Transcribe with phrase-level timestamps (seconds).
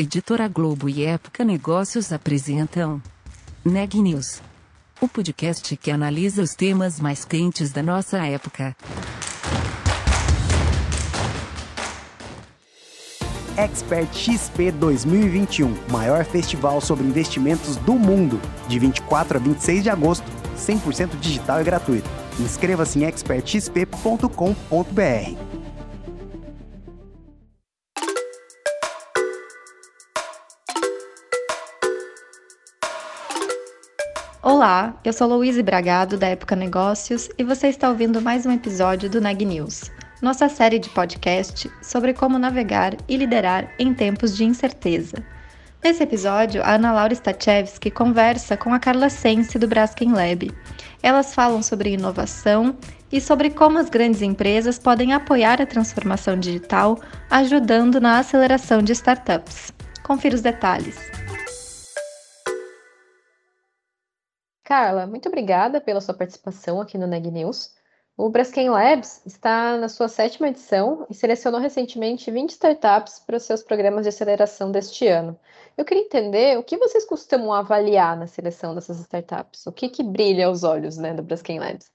[0.00, 3.02] Editora Globo e Época Negócios apresentam
[3.62, 4.40] Neg News,
[4.98, 8.74] o podcast que analisa os temas mais quentes da nossa época.
[13.58, 20.24] Expert XP 2021, maior festival sobre investimentos do mundo, de 24 a 26 de agosto,
[20.56, 22.08] 100% digital e gratuito.
[22.38, 25.49] Inscreva-se em expertxp.com.br.
[34.60, 39.08] Olá, eu sou Louise Bragado da Época Negócios e você está ouvindo mais um episódio
[39.08, 44.44] do Neg News, nossa série de podcast sobre como navegar e liderar em tempos de
[44.44, 45.16] incerteza.
[45.82, 50.52] Nesse episódio, a Ana Laura Stachewski conversa com a Carla Sense do Braskem Lab.
[51.02, 52.76] Elas falam sobre inovação
[53.10, 58.92] e sobre como as grandes empresas podem apoiar a transformação digital, ajudando na aceleração de
[58.92, 59.72] startups.
[60.02, 60.98] Confira os detalhes.
[64.70, 67.74] Carla, muito obrigada pela sua participação aqui no Neg News.
[68.16, 73.42] O Braskem Labs está na sua sétima edição e selecionou recentemente 20 startups para os
[73.42, 75.36] seus programas de aceleração deste ano.
[75.76, 80.04] Eu queria entender o que vocês costumam avaliar na seleção dessas startups, o que, que
[80.04, 81.90] brilha aos olhos né, do Braskem Labs.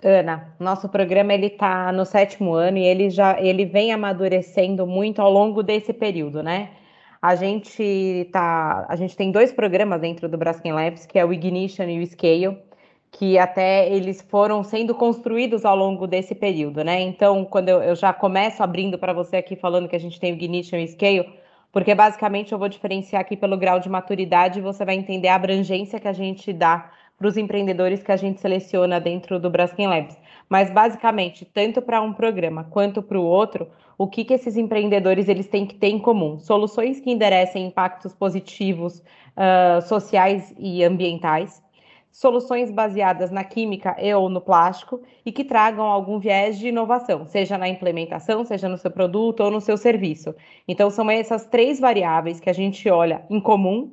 [0.00, 5.20] Ana, nosso programa ele está no sétimo ano e ele já ele vem amadurecendo muito
[5.20, 6.70] ao longo desse período, né?
[7.22, 11.32] A gente tá, a gente tem dois programas dentro do Braskem Labs, que é o
[11.32, 12.58] Ignition e o Scale,
[13.12, 17.00] que até eles foram sendo construídos ao longo desse período, né?
[17.00, 20.32] Então, quando eu, eu já começo abrindo para você aqui falando que a gente tem
[20.32, 21.28] o Ignition e o Scale,
[21.72, 25.34] porque basicamente eu vou diferenciar aqui pelo grau de maturidade e você vai entender a
[25.34, 29.86] abrangência que a gente dá para os empreendedores que a gente seleciona dentro do Braskem
[29.86, 30.16] Labs.
[30.50, 35.28] Mas basicamente, tanto para um programa quanto para o outro, o que, que esses empreendedores
[35.28, 36.40] eles têm que ter em comum?
[36.40, 41.62] Soluções que enderecem impactos positivos, uh, sociais e ambientais,
[42.10, 47.24] soluções baseadas na química e ou no plástico e que tragam algum viés de inovação,
[47.26, 50.34] seja na implementação, seja no seu produto ou no seu serviço.
[50.66, 53.92] Então, são essas três variáveis que a gente olha em comum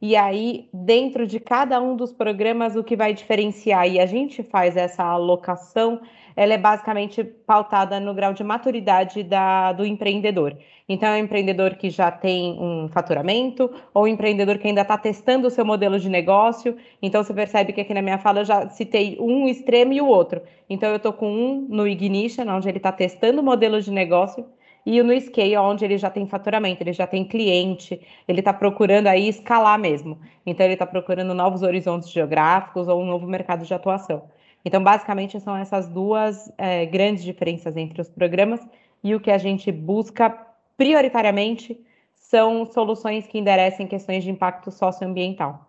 [0.00, 4.42] e aí, dentro de cada um dos programas, o que vai diferenciar e a gente
[4.42, 6.00] faz essa alocação,
[6.36, 10.56] ela é basicamente pautada no grau de maturidade da, do empreendedor.
[10.88, 14.98] Então, é um empreendedor que já tem um faturamento, ou um empreendedor que ainda está
[14.98, 16.76] testando o seu modelo de negócio.
[17.00, 20.06] Então, você percebe que aqui na minha fala eu já citei um extremo e o
[20.06, 20.42] outro.
[20.68, 24.46] Então, eu estou com um no Ignition, onde ele está testando o modelo de negócio,
[24.86, 29.08] e no Scale, onde ele já tem faturamento, ele já tem cliente, ele está procurando
[29.08, 30.20] aí escalar mesmo.
[30.46, 34.30] Então, ele está procurando novos horizontes geográficos ou um novo mercado de atuação.
[34.64, 38.60] Então, basicamente, são essas duas é, grandes diferenças entre os programas
[39.02, 40.30] e o que a gente busca
[40.76, 45.66] prioritariamente são soluções que enderecem questões de impacto socioambiental.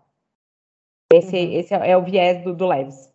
[1.11, 1.53] Esse, uhum.
[1.53, 3.11] esse é o viés do, do Leves.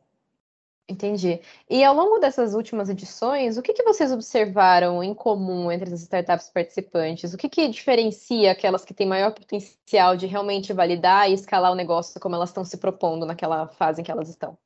[0.92, 1.40] Entendi.
[1.70, 6.02] E ao longo dessas últimas edições, o que, que vocês observaram em comum entre as
[6.02, 7.32] startups participantes?
[7.32, 11.74] O que, que diferencia aquelas que têm maior potencial de realmente validar e escalar o
[11.74, 14.56] negócio como elas estão se propondo naquela fase em que elas estão?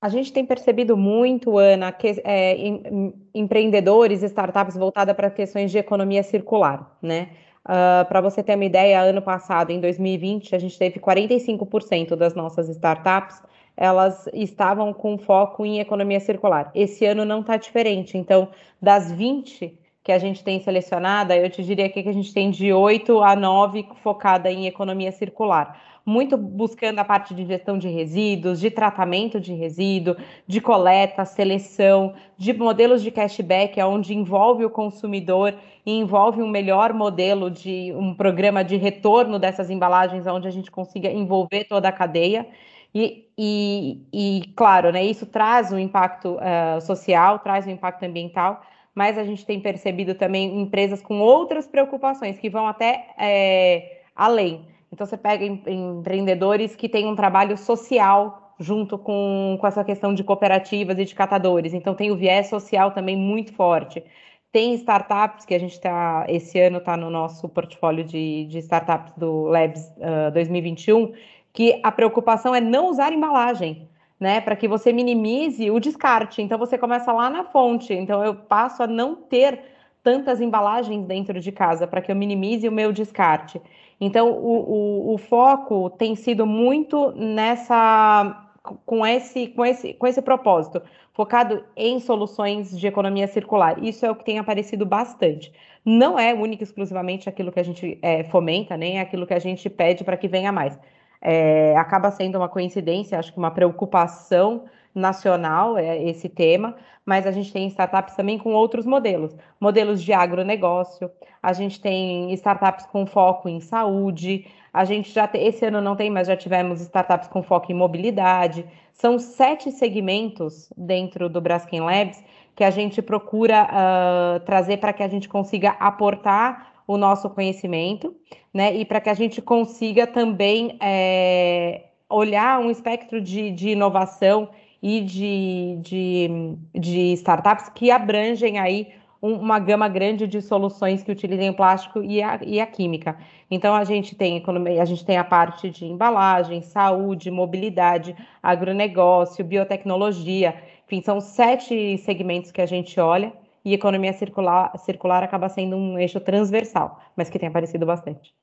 [0.00, 5.78] A gente tem percebido muito, Ana, que, é, em, empreendedores, startups voltadas para questões de
[5.78, 7.30] economia circular, né?
[7.64, 12.34] Uh, para você ter uma ideia, ano passado, em 2020, a gente teve 45% das
[12.34, 13.42] nossas startups
[13.80, 16.68] elas estavam com foco em economia circular.
[16.74, 18.18] Esse ano não está diferente.
[18.18, 18.48] Então,
[18.82, 22.72] das 20 que a gente tem selecionada, eu te diria que a gente tem de
[22.72, 25.80] 8 a 9 focada em economia circular.
[26.04, 30.16] Muito buscando a parte de gestão de resíduos, de tratamento de resíduo,
[30.46, 35.54] de coleta, seleção, de modelos de cashback, onde envolve o consumidor
[35.86, 40.70] e envolve um melhor modelo de um programa de retorno dessas embalagens, onde a gente
[40.70, 42.46] consiga envolver toda a cadeia.
[42.94, 48.62] E, e, e, claro, né, isso traz um impacto uh, social, traz um impacto ambiental,
[48.94, 54.66] mas a gente tem percebido também empresas com outras preocupações que vão até é, além.
[54.92, 55.62] Então, você pega em,
[55.98, 61.14] empreendedores que têm um trabalho social junto com, com essa questão de cooperativas e de
[61.14, 61.74] catadores.
[61.74, 64.02] Então, tem o viés social também muito forte.
[64.50, 69.12] Tem startups que a gente está, esse ano está no nosso portfólio de, de startups
[69.16, 71.12] do Labs uh, 2021,
[71.58, 73.88] que a preocupação é não usar embalagem,
[74.20, 74.40] né?
[74.40, 76.40] Para que você minimize o descarte.
[76.40, 77.92] Então você começa lá na fonte.
[77.92, 79.58] Então eu passo a não ter
[80.00, 83.60] tantas embalagens dentro de casa para que eu minimize o meu descarte.
[84.00, 88.44] Então o, o, o foco tem sido muito nessa
[88.86, 90.80] com esse, com esse, com esse propósito,
[91.12, 93.82] focado em soluções de economia circular.
[93.82, 95.52] Isso é o que tem aparecido bastante.
[95.84, 99.34] Não é única e exclusivamente aquilo que a gente é, fomenta, nem é aquilo que
[99.34, 100.78] a gente pede para que venha mais.
[101.20, 107.30] É, acaba sendo uma coincidência, acho que uma preocupação nacional é esse tema, mas a
[107.30, 111.10] gente tem startups também com outros modelos, modelos de agronegócio,
[111.42, 115.96] a gente tem startups com foco em saúde, a gente já tem, esse ano não
[115.96, 118.66] tem, mas já tivemos startups com foco em mobilidade.
[118.92, 122.22] São sete segmentos dentro do Braskem Labs
[122.54, 128.16] que a gente procura uh, trazer para que a gente consiga aportar o nosso conhecimento,
[128.52, 128.74] né?
[128.74, 134.48] E para que a gente consiga também é, olhar um espectro de, de inovação
[134.82, 138.88] e de, de, de startups que abrangem aí
[139.20, 143.18] uma gama grande de soluções que utilizem o plástico e a, e a química.
[143.50, 144.42] Então a gente tem
[144.80, 150.54] a gente tem a parte de embalagem, saúde, mobilidade, agronegócio, biotecnologia,
[150.86, 153.32] enfim, são sete segmentos que a gente olha
[153.68, 158.34] e economia circular, circular acaba sendo um eixo transversal, mas que tem aparecido bastante.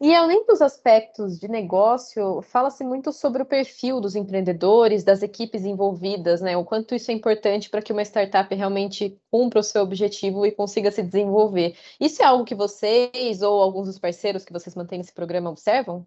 [0.00, 5.64] E além dos aspectos de negócio, fala-se muito sobre o perfil dos empreendedores, das equipes
[5.64, 6.56] envolvidas, né?
[6.56, 10.52] O quanto isso é importante para que uma startup realmente cumpra o seu objetivo e
[10.52, 11.76] consiga se desenvolver.
[12.00, 16.06] Isso é algo que vocês ou alguns dos parceiros que vocês mantêm nesse programa observam?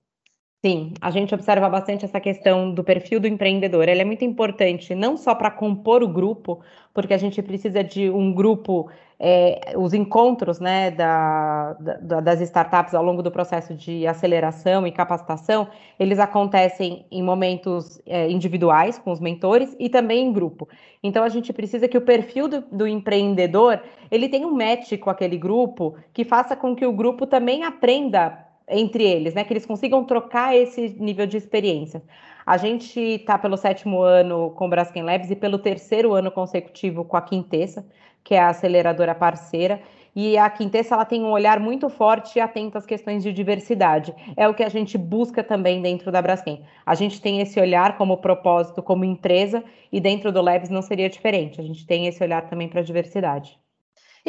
[0.62, 3.88] Sim, a gente observa bastante essa questão do perfil do empreendedor.
[3.88, 6.60] Ele é muito importante não só para compor o grupo,
[6.94, 12.94] porque a gente precisa de um grupo, é, os encontros né, da, da, das startups
[12.94, 19.14] ao longo do processo de aceleração e capacitação, eles acontecem em momentos é, individuais com
[19.14, 20.68] os mentores e também em grupo.
[21.02, 23.82] Então a gente precisa que o perfil do, do empreendedor
[24.12, 28.49] ele tenha um match com aquele grupo que faça com que o grupo também aprenda
[28.70, 29.44] entre eles, né?
[29.44, 32.02] Que eles consigam trocar esse nível de experiência.
[32.46, 37.06] A gente está pelo sétimo ano com o Braskem Labs e pelo terceiro ano consecutivo
[37.06, 37.86] com a Quintessa,
[38.24, 39.82] que é a aceleradora parceira.
[40.16, 44.16] E a Quintessa ela tem um olhar muito forte e atento às questões de diversidade.
[44.36, 46.64] É o que a gente busca também dentro da Braskem.
[46.86, 51.10] A gente tem esse olhar como propósito, como empresa, e dentro do Labs não seria
[51.10, 51.62] diferente.
[51.62, 53.59] A gente tem esse olhar também para a diversidade.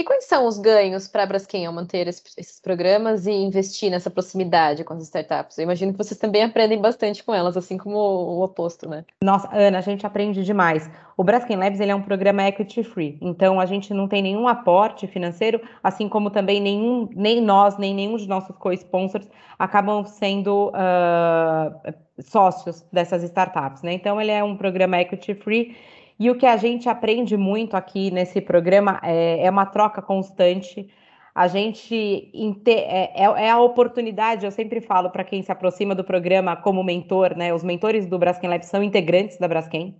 [0.00, 4.08] E quais são os ganhos para a Braskem ao manter esses programas e investir nessa
[4.08, 5.58] proximidade com as startups?
[5.58, 9.04] Eu imagino que vocês também aprendem bastante com elas, assim como o oposto, né?
[9.22, 10.90] Nossa, Ana, a gente aprende demais.
[11.18, 14.48] O Braskem Labs ele é um programa equity free, então a gente não tem nenhum
[14.48, 20.68] aporte financeiro, assim como também nenhum, nem nós, nem nenhum de nossos co-sponsors acabam sendo
[20.70, 21.92] uh,
[22.22, 23.92] sócios dessas startups, né?
[23.92, 25.76] Então ele é um programa equity free
[26.20, 30.86] e o que a gente aprende muito aqui nesse programa é, é uma troca constante.
[31.34, 32.30] A gente
[32.66, 36.84] é, é, é, a oportunidade, eu sempre falo para quem se aproxima do programa como
[36.84, 37.54] mentor, né?
[37.54, 39.96] Os mentores do Braskem Lab são integrantes da Braskem.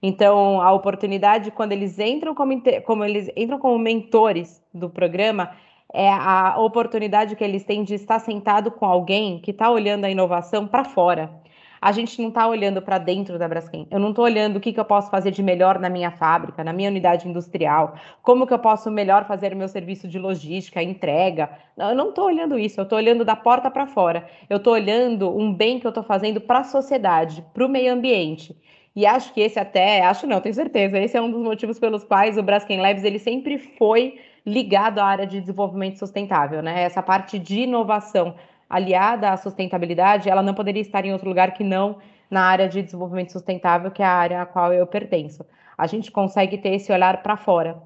[0.00, 5.56] Então, a oportunidade, quando eles entram como, como eles entram como mentores do programa,
[5.92, 10.10] é a oportunidade que eles têm de estar sentado com alguém que está olhando a
[10.10, 11.42] inovação para fora
[11.84, 13.86] a gente não está olhando para dentro da Braskem.
[13.90, 16.64] Eu não estou olhando o que, que eu posso fazer de melhor na minha fábrica,
[16.64, 20.82] na minha unidade industrial, como que eu posso melhor fazer o meu serviço de logística,
[20.82, 21.50] entrega.
[21.76, 24.26] Eu não estou olhando isso, eu estou olhando da porta para fora.
[24.48, 27.92] Eu estou olhando um bem que eu estou fazendo para a sociedade, para o meio
[27.92, 28.56] ambiente.
[28.96, 32.02] E acho que esse até, acho não, tenho certeza, esse é um dos motivos pelos
[32.02, 36.82] quais o Braskem Labs ele sempre foi ligado à área de desenvolvimento sustentável, né?
[36.82, 38.34] Essa parte de inovação
[38.74, 42.82] aliada à sustentabilidade, ela não poderia estar em outro lugar que não na área de
[42.82, 45.46] desenvolvimento sustentável, que é a área a qual eu pertenço.
[45.78, 47.80] A gente consegue ter esse olhar para fora,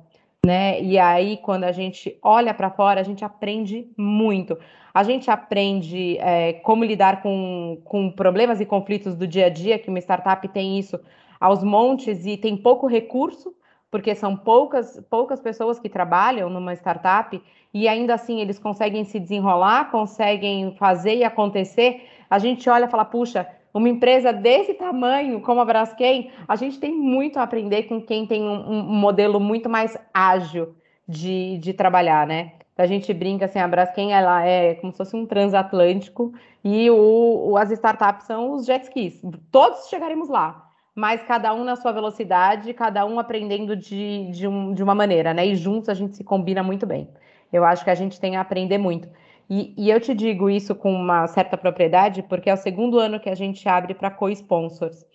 [0.47, 0.80] né?
[0.80, 4.59] E aí, quando a gente olha para fora, a gente aprende muito.
[4.95, 9.78] A gente aprende é, como lidar com, com problemas e conflitos do dia a dia,
[9.78, 10.99] que uma startup tem isso
[11.38, 13.54] aos montes e tem pouco recurso,
[13.90, 17.40] porque são poucas, poucas pessoas que trabalham numa startup
[17.73, 22.07] e ainda assim eles conseguem se desenrolar, conseguem fazer e acontecer.
[22.28, 26.78] A gente olha e fala, puxa, uma empresa desse tamanho como a Braskem, a gente
[26.78, 30.75] tem muito a aprender com quem tem um, um modelo muito mais ágil
[31.07, 32.52] de, de trabalhar, né?
[32.76, 37.50] A gente brinca assim, a Braskem ela é como se fosse um transatlântico e o,
[37.50, 39.21] o, as startups são os jet skis.
[39.50, 40.67] Todos chegaremos lá,
[40.99, 45.33] mas cada um na sua velocidade, cada um aprendendo de, de, um, de uma maneira,
[45.33, 45.47] né?
[45.47, 47.09] E juntos a gente se combina muito bem.
[47.52, 49.09] Eu acho que a gente tem a aprender muito.
[49.49, 53.21] E, e eu te digo isso com uma certa propriedade, porque é o segundo ano
[53.21, 55.07] que a gente abre para co-sponsors.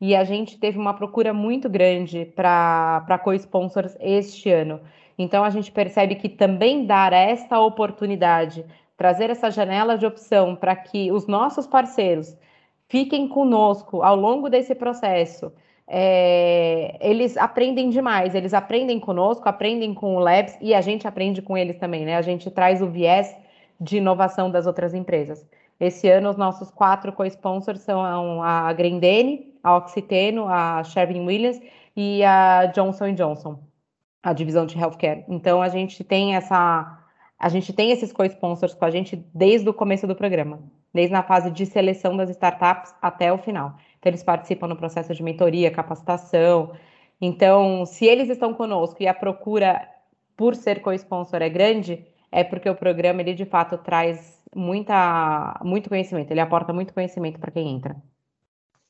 [0.00, 4.80] E a gente teve uma procura muito grande para co-sponsors este ano.
[5.16, 8.66] Então a gente percebe que também dar esta oportunidade,
[8.96, 12.36] trazer essa janela de opção para que os nossos parceiros
[12.88, 15.52] fiquem conosco ao longo desse processo.
[15.86, 21.40] É, eles aprendem demais, eles aprendem conosco, aprendem com o Labs e a gente aprende
[21.40, 22.16] com eles também, né?
[22.16, 23.34] A gente traz o viés
[23.80, 25.46] de inovação das outras empresas.
[25.80, 31.60] Esse ano, os nossos quatro co-sponsors são a Grendene, a Oxiteno, a Sherwin Williams
[31.96, 33.60] e a Johnson Johnson,
[34.22, 35.24] a divisão de healthcare.
[35.28, 36.97] Então, a gente tem essa,
[37.38, 40.60] a gente tem esses co-sponsors com a gente desde o começo do programa,
[40.92, 43.76] desde na fase de seleção das startups até o final.
[43.98, 46.72] Então, eles participam no processo de mentoria, capacitação.
[47.20, 49.88] Então, se eles estão conosco e a procura
[50.36, 55.88] por ser co-sponsor é grande, é porque o programa ele de fato traz muita, muito
[55.88, 57.96] conhecimento, ele aporta muito conhecimento para quem entra.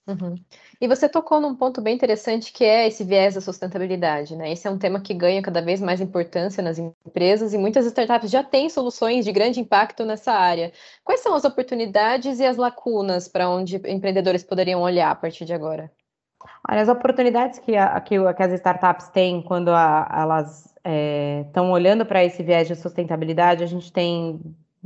[0.09, 0.37] Uhum.
[0.81, 4.51] E você tocou num ponto bem interessante que é esse viés da sustentabilidade, né?
[4.51, 8.31] Esse é um tema que ganha cada vez mais importância nas empresas e muitas startups
[8.31, 10.73] já têm soluções de grande impacto nessa área.
[11.05, 15.53] Quais são as oportunidades e as lacunas para onde empreendedores poderiam olhar a partir de
[15.53, 15.93] agora?
[16.65, 20.73] as oportunidades que, a, que, que as startups têm quando a, elas
[21.45, 24.41] estão é, olhando para esse viés de sustentabilidade, a gente tem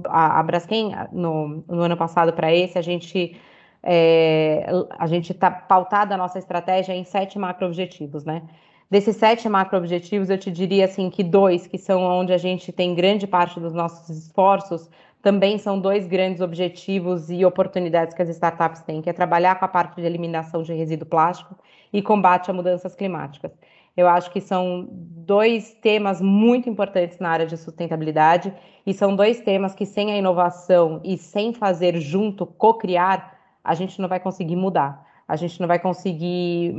[0.06, 3.36] a, a Braskem, no, no ano passado para esse, a gente
[3.82, 4.66] é,
[4.98, 8.42] a gente está pautada a nossa estratégia em sete macro-objetivos, né?
[8.90, 12.94] Desses sete macro-objetivos, eu te diria assim que dois, que são onde a gente tem
[12.94, 14.90] grande parte dos nossos esforços,
[15.22, 19.64] também são dois grandes objetivos e oportunidades que as startups têm, que é trabalhar com
[19.64, 21.56] a parte de eliminação de resíduo plástico
[21.92, 23.52] e combate a mudanças climáticas.
[23.96, 28.52] Eu acho que são dois temas muito importantes na área de sustentabilidade
[28.84, 33.31] e são dois temas que sem a inovação e sem fazer junto, co-criar,
[33.62, 35.06] a gente não vai conseguir mudar.
[35.26, 36.74] A gente não vai conseguir,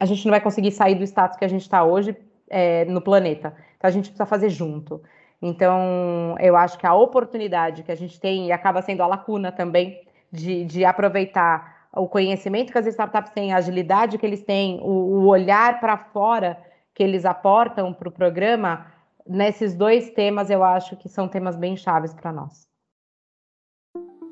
[0.00, 2.16] a gente não vai conseguir sair do status que a gente está hoje
[2.48, 3.54] é, no planeta.
[3.76, 5.02] Então a gente precisa fazer junto.
[5.40, 9.52] Então eu acho que a oportunidade que a gente tem e acaba sendo a lacuna
[9.52, 10.00] também
[10.32, 14.90] de, de aproveitar o conhecimento que as startups têm, a agilidade que eles têm, o,
[14.90, 16.58] o olhar para fora
[16.94, 18.86] que eles aportam para o programa,
[19.26, 22.67] nesses dois temas eu acho que são temas bem chaves para nós.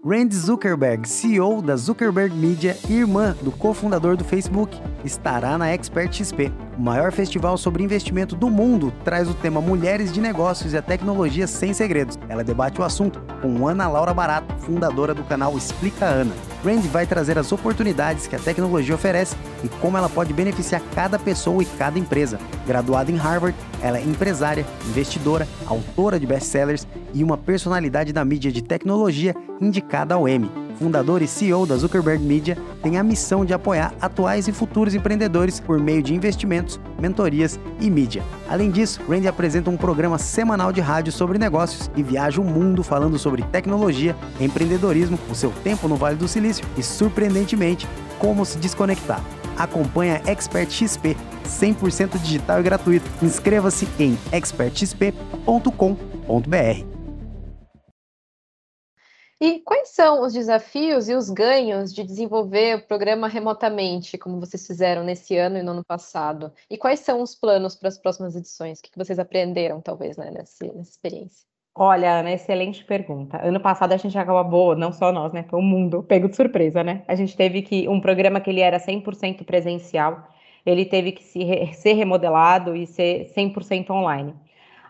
[0.08, 6.14] Rand Zuckerberg, CEO da Zuckerberg Media e irmã do cofundador do Facebook, estará na Expert
[6.14, 6.52] XP.
[6.78, 10.82] O maior festival sobre investimento do mundo traz o tema Mulheres de Negócios e a
[10.82, 12.16] Tecnologia Sem Segredos.
[12.28, 16.36] Ela debate o assunto com Ana Laura Barato, fundadora do canal Explica Ana.
[16.66, 21.16] Rand vai trazer as oportunidades que a tecnologia oferece e como ela pode beneficiar cada
[21.16, 22.40] pessoa e cada empresa.
[22.66, 28.50] Graduada em Harvard, ela é empresária, investidora, autora de best-sellers e uma personalidade da mídia
[28.50, 30.65] de tecnologia indicada ao Emmy.
[30.78, 35.58] Fundador e CEO da Zuckerberg Media, tem a missão de apoiar atuais e futuros empreendedores
[35.58, 38.22] por meio de investimentos, mentorias e mídia.
[38.48, 42.82] Além disso, Randy apresenta um programa semanal de rádio sobre negócios e viaja o mundo
[42.82, 48.58] falando sobre tecnologia, empreendedorismo, o seu tempo no Vale do Silício e, surpreendentemente, como se
[48.58, 49.22] desconectar.
[49.56, 51.16] Acompanhe a Expert XP,
[51.46, 53.10] 100% digital e gratuito.
[53.22, 56.95] Inscreva-se em expertxp.com.br.
[59.38, 64.66] E quais são os desafios e os ganhos de desenvolver o programa remotamente, como vocês
[64.66, 66.50] fizeram nesse ano e no ano passado?
[66.70, 68.78] E quais são os planos para as próximas edições?
[68.78, 71.46] O que vocês aprenderam, talvez, né, nessa, nessa experiência?
[71.74, 73.38] Olha, Ana, excelente pergunta.
[73.46, 75.42] Ano passado a gente acabou, não só nós, né?
[75.42, 77.04] Foi o mundo pego de surpresa, né?
[77.06, 80.26] A gente teve que um programa que ele era 100% presencial,
[80.64, 84.34] ele teve que se, ser remodelado e ser 100% online.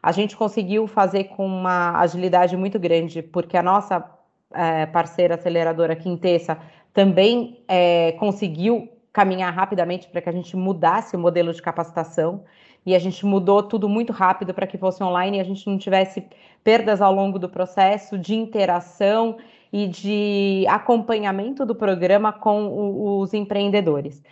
[0.01, 4.16] A gente conseguiu fazer com uma agilidade muito grande, porque a nossa
[4.55, 6.59] é, parceira aceleradora Quintessa
[6.93, 12.45] também é, conseguiu caminhar rapidamente para que a gente mudasse o modelo de capacitação
[12.85, 15.77] e a gente mudou tudo muito rápido para que fosse online e a gente não
[15.77, 16.25] tivesse
[16.63, 19.37] perdas ao longo do processo de interação
[19.73, 24.23] e de acompanhamento do programa com o, os empreendedores.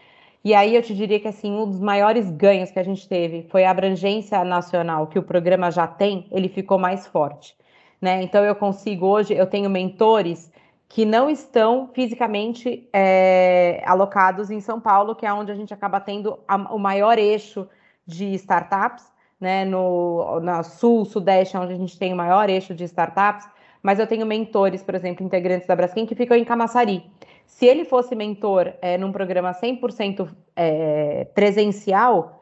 [0.45, 3.43] E aí eu te diria que assim, um dos maiores ganhos que a gente teve
[3.51, 7.57] foi a abrangência nacional que o programa já tem, ele ficou mais forte
[8.05, 8.23] né?
[8.23, 10.53] Então eu consigo hoje, eu tenho mentores
[10.87, 15.99] que não estão fisicamente é, alocados em São Paulo, que é onde a gente acaba
[15.99, 17.67] tendo a, o maior eixo
[18.07, 19.65] de startups, né?
[19.65, 23.49] No na sul, sudeste, onde a gente tem o maior eixo de startups.
[23.83, 27.11] Mas eu tenho mentores, por exemplo, integrantes da Braskem, que ficam em Camaçari.
[27.47, 32.39] Se ele fosse mentor é, num programa 100% é, presencial,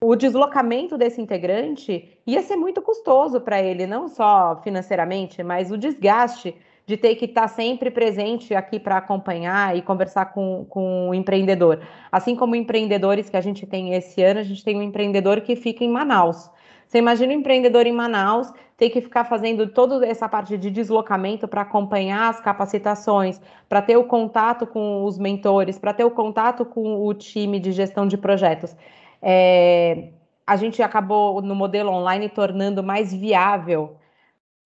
[0.00, 5.78] o deslocamento desse integrante ia ser muito custoso para ele, não só financeiramente, mas o
[5.78, 6.54] desgaste
[6.86, 11.80] de ter que estar sempre presente aqui para acompanhar e conversar com, com o empreendedor.
[12.10, 15.56] Assim como empreendedores que a gente tem esse ano, a gente tem um empreendedor que
[15.56, 16.48] fica em Manaus.
[16.86, 21.46] Você imagina um empreendedor em Manaus ter que ficar fazendo toda essa parte de deslocamento
[21.46, 23.38] para acompanhar as capacitações,
[23.68, 27.72] para ter o contato com os mentores, para ter o contato com o time de
[27.72, 28.74] gestão de projetos.
[29.20, 30.10] É,
[30.46, 33.96] a gente acabou no modelo online tornando mais viável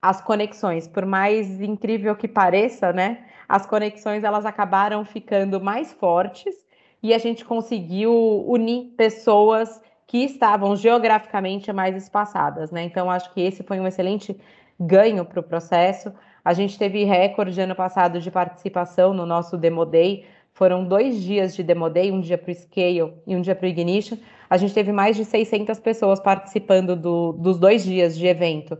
[0.01, 3.25] as conexões, por mais incrível que pareça, né?
[3.49, 6.55] As conexões elas acabaram ficando mais fortes
[7.03, 12.83] e a gente conseguiu unir pessoas que estavam geograficamente mais espaçadas, né?
[12.83, 14.39] Então, acho que esse foi um excelente
[14.79, 16.13] ganho para o processo.
[16.45, 20.27] A gente teve recorde ano passado de participação no nosso Demo Day.
[20.53, 23.67] Foram dois dias de Demo Day, um dia para o Scale e um dia para
[23.67, 24.19] o Ignition.
[24.53, 28.79] A gente teve mais de 600 pessoas participando do, dos dois dias de evento.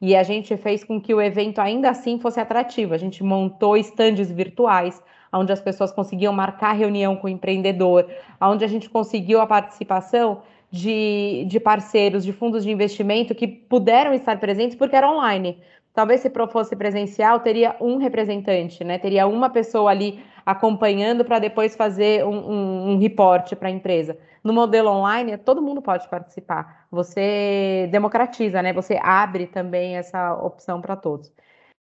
[0.00, 2.92] E a gente fez com que o evento ainda assim fosse atrativo.
[2.92, 5.00] A gente montou estandes virtuais,
[5.32, 8.08] onde as pessoas conseguiam marcar reunião com o empreendedor,
[8.40, 14.12] onde a gente conseguiu a participação de, de parceiros, de fundos de investimento que puderam
[14.12, 15.56] estar presentes porque era online.
[15.94, 18.98] Talvez se fosse presencial, teria um representante, né?
[18.98, 24.18] Teria uma pessoa ali acompanhando para depois fazer um, um, um reporte para a empresa.
[24.42, 26.86] No modelo online, todo mundo pode participar.
[26.90, 28.72] Você democratiza, né?
[28.72, 31.32] Você abre também essa opção para todos.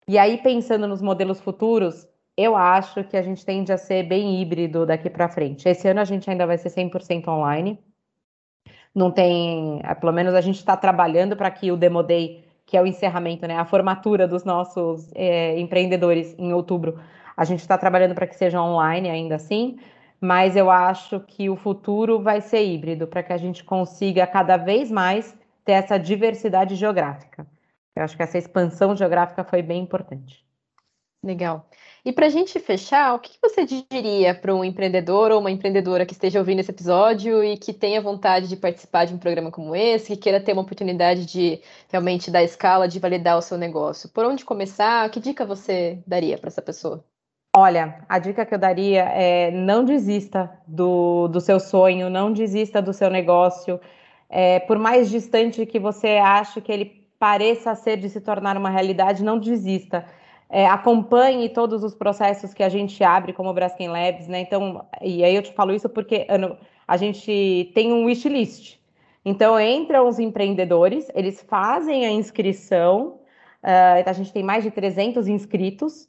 [0.07, 2.07] E aí, pensando nos modelos futuros,
[2.37, 5.69] eu acho que a gente tende a ser bem híbrido daqui para frente.
[5.69, 7.79] Esse ano a gente ainda vai ser 100% online
[8.95, 12.77] não tem, é, pelo menos a gente está trabalhando para que o Demo Day, que
[12.77, 16.99] é o encerramento, né, a formatura dos nossos é, empreendedores em outubro,
[17.37, 19.79] a gente está trabalhando para que seja online ainda assim,
[20.25, 24.57] mas eu acho que o futuro vai ser híbrido, para que a gente consiga cada
[24.57, 27.47] vez mais ter essa diversidade geográfica.
[27.95, 30.43] Eu acho que essa expansão geográfica foi bem importante.
[31.23, 31.69] Legal.
[32.03, 36.07] E para a gente fechar, o que você diria para um empreendedor ou uma empreendedora
[36.07, 39.77] que esteja ouvindo esse episódio e que tenha vontade de participar de um programa como
[39.77, 44.09] esse, que queira ter uma oportunidade de realmente dar escala, de validar o seu negócio?
[44.09, 45.11] Por onde começar?
[45.11, 47.05] Que dica você daria para essa pessoa?
[47.57, 52.83] Olha, a dica que eu daria é não desista do, do seu sonho, não desista
[52.83, 53.81] do seu negócio.
[54.29, 58.71] É, por mais distante que você ache que ele pareça ser de se tornar uma
[58.71, 60.05] realidade, não desista
[60.55, 64.41] é, acompanhe todos os processos que a gente abre como Braskem Labs, né?
[64.41, 66.27] Então, e aí eu te falo isso porque
[66.87, 68.79] a gente tem um wishlist.
[69.25, 73.21] Então, entram os empreendedores, eles fazem a inscrição,
[73.65, 76.09] uh, a gente tem mais de 300 inscritos,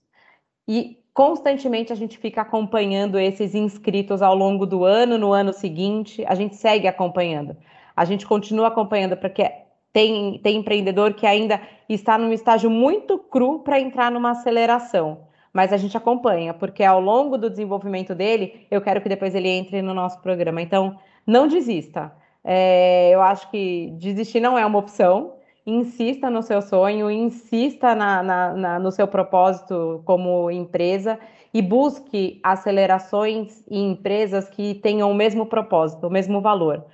[0.67, 6.25] e constantemente a gente fica acompanhando esses inscritos ao longo do ano, no ano seguinte,
[6.27, 7.55] a gente segue acompanhando.
[7.95, 9.49] A gente continua acompanhando porque
[9.93, 15.19] tem, tem empreendedor que ainda está num estágio muito cru para entrar numa aceleração.
[15.53, 19.47] Mas a gente acompanha, porque ao longo do desenvolvimento dele, eu quero que depois ele
[19.47, 20.61] entre no nosso programa.
[20.61, 22.11] Então, não desista.
[22.43, 25.34] É, eu acho que desistir não é uma opção.
[25.65, 31.19] Insista no seu sonho, insista na, na, na, no seu propósito como empresa
[31.53, 36.85] e busque acelerações em empresas que tenham o mesmo propósito, o mesmo valor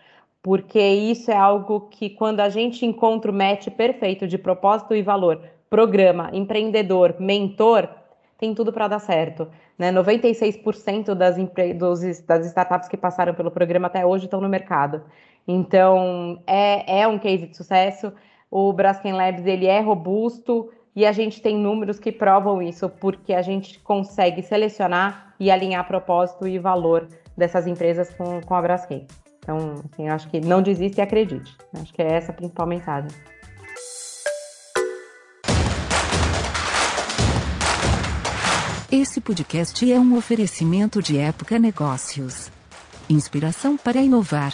[0.42, 5.02] porque isso é algo que, quando a gente encontra o match perfeito de propósito e
[5.02, 7.88] valor, programa, empreendedor, mentor,
[8.38, 9.48] tem tudo para dar certo.
[9.78, 9.92] Né?
[9.92, 11.36] 96% das,
[11.78, 15.04] dos, das startups que passaram pelo programa até hoje estão no mercado.
[15.48, 18.12] Então, é, é um case de sucesso.
[18.54, 23.34] O Braskem Labs ele é robusto e a gente tem números que provam isso, porque
[23.34, 29.08] a gente consegue selecionar e alinhar propósito e valor dessas empresas com, com a Braskem.
[29.40, 31.56] Então, assim, acho que não desista e acredite.
[31.82, 33.10] Acho que é essa a principal mensagem.
[38.92, 42.52] Esse podcast é um oferecimento de Época Negócios.
[43.10, 44.54] Inspiração para inovar.